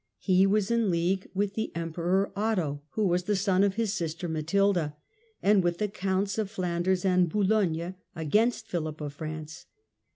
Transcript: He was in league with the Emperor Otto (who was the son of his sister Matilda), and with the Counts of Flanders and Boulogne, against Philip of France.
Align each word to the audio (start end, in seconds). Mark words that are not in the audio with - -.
He 0.17 0.47
was 0.47 0.71
in 0.71 0.89
league 0.89 1.29
with 1.35 1.53
the 1.53 1.71
Emperor 1.75 2.31
Otto 2.35 2.81
(who 2.93 3.05
was 3.05 3.25
the 3.25 3.35
son 3.35 3.63
of 3.63 3.75
his 3.75 3.93
sister 3.93 4.27
Matilda), 4.27 4.95
and 5.43 5.61
with 5.63 5.77
the 5.77 5.87
Counts 5.87 6.39
of 6.39 6.49
Flanders 6.49 7.05
and 7.05 7.29
Boulogne, 7.29 7.93
against 8.15 8.65
Philip 8.67 8.99
of 8.99 9.13
France. 9.13 9.67